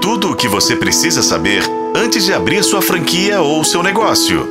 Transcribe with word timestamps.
Tudo 0.00 0.30
o 0.30 0.34
que 0.34 0.48
você 0.48 0.74
precisa 0.74 1.22
saber 1.22 1.62
antes 1.94 2.24
de 2.24 2.32
abrir 2.32 2.64
sua 2.64 2.80
franquia 2.80 3.42
ou 3.42 3.62
seu 3.62 3.82
negócio. 3.82 4.48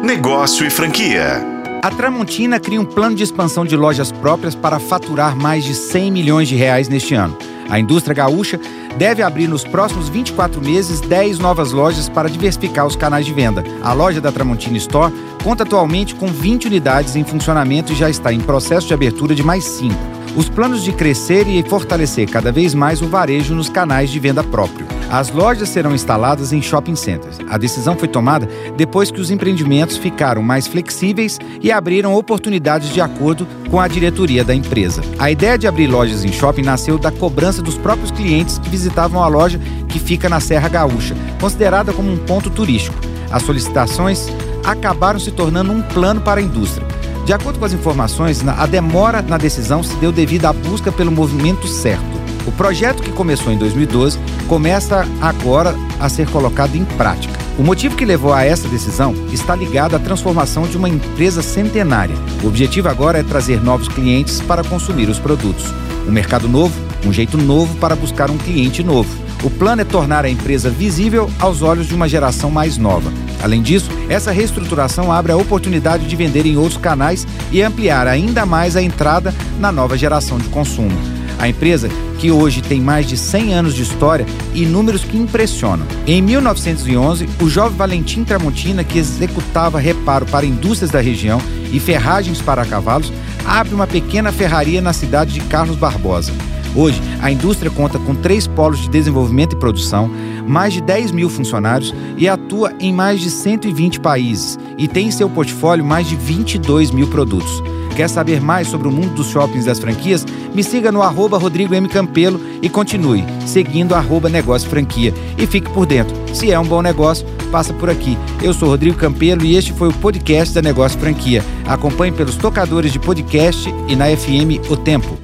Negócio 0.00 0.64
e 0.64 0.70
franquia. 0.70 1.44
A 1.82 1.90
Tramontina 1.90 2.60
cria 2.60 2.80
um 2.80 2.84
plano 2.84 3.16
de 3.16 3.24
expansão 3.24 3.64
de 3.64 3.76
lojas 3.76 4.12
próprias 4.12 4.54
para 4.54 4.78
faturar 4.78 5.36
mais 5.36 5.64
de 5.64 5.74
100 5.74 6.12
milhões 6.12 6.48
de 6.48 6.54
reais 6.54 6.88
neste 6.88 7.14
ano. 7.14 7.36
A 7.68 7.80
indústria 7.80 8.14
gaúcha 8.14 8.60
deve 8.96 9.22
abrir 9.22 9.48
nos 9.48 9.64
próximos 9.64 10.08
24 10.08 10.60
meses 10.60 11.00
10 11.00 11.40
novas 11.40 11.72
lojas 11.72 12.08
para 12.08 12.30
diversificar 12.30 12.86
os 12.86 12.94
canais 12.94 13.26
de 13.26 13.34
venda. 13.34 13.64
A 13.82 13.92
loja 13.92 14.20
da 14.20 14.30
Tramontina 14.30 14.76
Store 14.76 15.12
conta 15.42 15.64
atualmente 15.64 16.14
com 16.14 16.28
20 16.28 16.68
unidades 16.68 17.16
em 17.16 17.24
funcionamento 17.24 17.92
e 17.92 17.96
já 17.96 18.08
está 18.08 18.32
em 18.32 18.38
processo 18.38 18.86
de 18.86 18.94
abertura 18.94 19.34
de 19.34 19.42
mais 19.42 19.64
5 19.64 20.11
os 20.36 20.48
planos 20.48 20.82
de 20.82 20.92
crescer 20.92 21.46
e 21.46 21.62
fortalecer 21.62 22.28
cada 22.28 22.50
vez 22.50 22.74
mais 22.74 23.02
o 23.02 23.08
varejo 23.08 23.54
nos 23.54 23.68
canais 23.68 24.10
de 24.10 24.18
venda 24.18 24.42
próprio. 24.42 24.86
As 25.10 25.30
lojas 25.30 25.68
serão 25.68 25.94
instaladas 25.94 26.54
em 26.54 26.62
shopping 26.62 26.96
centers. 26.96 27.38
A 27.50 27.58
decisão 27.58 27.94
foi 27.96 28.08
tomada 28.08 28.48
depois 28.76 29.10
que 29.10 29.20
os 29.20 29.30
empreendimentos 29.30 29.98
ficaram 29.98 30.42
mais 30.42 30.66
flexíveis 30.66 31.38
e 31.60 31.70
abriram 31.70 32.14
oportunidades 32.14 32.88
de 32.88 33.00
acordo 33.00 33.46
com 33.70 33.78
a 33.78 33.86
diretoria 33.86 34.42
da 34.42 34.54
empresa. 34.54 35.02
A 35.18 35.30
ideia 35.30 35.58
de 35.58 35.66
abrir 35.66 35.86
lojas 35.86 36.24
em 36.24 36.32
shopping 36.32 36.62
nasceu 36.62 36.96
da 36.96 37.12
cobrança 37.12 37.60
dos 37.60 37.76
próprios 37.76 38.10
clientes 38.10 38.58
que 38.58 38.70
visitavam 38.70 39.22
a 39.22 39.28
loja 39.28 39.60
que 39.86 39.98
fica 39.98 40.30
na 40.30 40.40
Serra 40.40 40.68
Gaúcha, 40.68 41.14
considerada 41.38 41.92
como 41.92 42.10
um 42.10 42.16
ponto 42.16 42.48
turístico. 42.48 42.96
As 43.30 43.42
solicitações 43.42 44.28
acabaram 44.64 45.20
se 45.20 45.30
tornando 45.30 45.72
um 45.72 45.82
plano 45.82 46.22
para 46.22 46.40
a 46.40 46.42
indústria. 46.42 46.91
De 47.24 47.32
acordo 47.32 47.58
com 47.58 47.64
as 47.64 47.72
informações, 47.72 48.46
a 48.46 48.66
demora 48.66 49.22
na 49.22 49.38
decisão 49.38 49.82
se 49.82 49.94
deu 49.96 50.10
devido 50.10 50.46
à 50.46 50.52
busca 50.52 50.90
pelo 50.90 51.12
movimento 51.12 51.68
certo. 51.68 52.22
O 52.46 52.52
projeto 52.52 53.02
que 53.02 53.12
começou 53.12 53.52
em 53.52 53.56
2012 53.56 54.18
começa 54.48 55.06
agora 55.20 55.74
a 56.00 56.08
ser 56.08 56.28
colocado 56.28 56.74
em 56.74 56.84
prática. 56.84 57.38
O 57.56 57.62
motivo 57.62 57.94
que 57.94 58.04
levou 58.04 58.32
a 58.32 58.44
essa 58.44 58.66
decisão 58.66 59.14
está 59.32 59.54
ligado 59.54 59.94
à 59.94 59.98
transformação 60.00 60.64
de 60.64 60.76
uma 60.76 60.88
empresa 60.88 61.42
centenária. 61.42 62.16
O 62.42 62.48
objetivo 62.48 62.88
agora 62.88 63.20
é 63.20 63.22
trazer 63.22 63.62
novos 63.62 63.86
clientes 63.86 64.40
para 64.40 64.64
consumir 64.64 65.08
os 65.08 65.20
produtos. 65.20 65.66
Um 66.08 66.10
mercado 66.10 66.48
novo, 66.48 66.74
um 67.06 67.12
jeito 67.12 67.38
novo 67.38 67.76
para 67.76 67.94
buscar 67.94 68.30
um 68.30 68.38
cliente 68.38 68.82
novo. 68.82 69.08
O 69.44 69.50
plano 69.50 69.82
é 69.82 69.84
tornar 69.84 70.24
a 70.24 70.30
empresa 70.30 70.70
visível 70.70 71.30
aos 71.38 71.62
olhos 71.62 71.86
de 71.86 71.94
uma 71.94 72.08
geração 72.08 72.50
mais 72.50 72.76
nova. 72.76 73.12
Além 73.42 73.60
disso, 73.60 73.90
essa 74.08 74.30
reestruturação 74.30 75.10
abre 75.10 75.32
a 75.32 75.36
oportunidade 75.36 76.06
de 76.06 76.16
vender 76.16 76.46
em 76.46 76.56
outros 76.56 76.80
canais 76.80 77.26
e 77.50 77.60
ampliar 77.60 78.06
ainda 78.06 78.46
mais 78.46 78.76
a 78.76 78.82
entrada 78.82 79.34
na 79.58 79.72
nova 79.72 79.98
geração 79.98 80.38
de 80.38 80.48
consumo. 80.48 80.96
A 81.38 81.48
empresa, 81.48 81.88
que 82.18 82.30
hoje 82.30 82.62
tem 82.62 82.80
mais 82.80 83.04
de 83.04 83.16
100 83.16 83.52
anos 83.52 83.74
de 83.74 83.82
história 83.82 84.24
e 84.54 84.64
números 84.64 85.02
que 85.02 85.16
impressionam. 85.16 85.84
Em 86.06 86.22
1911, 86.22 87.28
o 87.40 87.48
jovem 87.48 87.76
Valentim 87.76 88.22
Tramontina, 88.22 88.84
que 88.84 88.98
executava 88.98 89.80
reparo 89.80 90.24
para 90.26 90.46
indústrias 90.46 90.92
da 90.92 91.00
região 91.00 91.42
e 91.72 91.80
ferragens 91.80 92.40
para 92.40 92.64
cavalos, 92.64 93.12
abre 93.44 93.74
uma 93.74 93.88
pequena 93.88 94.30
ferraria 94.30 94.80
na 94.80 94.92
cidade 94.92 95.32
de 95.32 95.40
Carlos 95.40 95.76
Barbosa. 95.76 96.32
Hoje, 96.74 97.02
a 97.20 97.30
indústria 97.30 97.70
conta 97.70 97.98
com 97.98 98.14
três 98.14 98.46
polos 98.46 98.80
de 98.80 98.88
desenvolvimento 98.88 99.54
e 99.54 99.58
produção, 99.58 100.10
mais 100.46 100.72
de 100.72 100.80
10 100.80 101.12
mil 101.12 101.28
funcionários 101.28 101.94
e 102.16 102.28
atua 102.28 102.72
em 102.80 102.92
mais 102.92 103.20
de 103.20 103.30
120 103.30 104.00
países 104.00 104.58
e 104.78 104.88
tem 104.88 105.08
em 105.08 105.10
seu 105.10 105.28
portfólio 105.28 105.84
mais 105.84 106.06
de 106.06 106.16
22 106.16 106.90
mil 106.90 107.06
produtos. 107.08 107.62
Quer 107.96 108.08
saber 108.08 108.40
mais 108.40 108.68
sobre 108.68 108.88
o 108.88 108.90
mundo 108.90 109.14
dos 109.14 109.28
shoppings 109.28 109.64
e 109.64 109.66
das 109.66 109.78
franquias? 109.78 110.24
Me 110.54 110.64
siga 110.64 110.90
no 110.90 111.02
arroba 111.02 111.36
Rodrigo 111.36 111.74
M. 111.74 111.88
Campelo 111.88 112.40
e 112.62 112.68
continue 112.68 113.24
seguindo 113.46 113.94
arroba 113.94 114.28
Negócio 114.28 114.68
Franquia. 114.68 115.12
E 115.36 115.46
fique 115.46 115.70
por 115.70 115.86
dentro. 115.86 116.14
Se 116.34 116.50
é 116.50 116.58
um 116.58 116.64
bom 116.64 116.80
negócio, 116.80 117.26
passa 117.50 117.72
por 117.74 117.90
aqui. 117.90 118.16
Eu 118.42 118.54
sou 118.54 118.68
Rodrigo 118.68 118.96
Campelo 118.96 119.44
e 119.44 119.56
este 119.56 119.72
foi 119.72 119.88
o 119.88 119.92
podcast 119.92 120.54
da 120.54 120.62
Negócio 120.62 120.98
Franquia. 120.98 121.44
Acompanhe 121.66 122.12
pelos 122.12 122.36
tocadores 122.36 122.92
de 122.92 122.98
podcast 122.98 123.68
e 123.88 123.94
na 123.94 124.06
FM 124.06 124.70
O 124.70 124.76
Tempo. 124.76 125.21